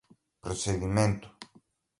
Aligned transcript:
procedimento 0.43 1.29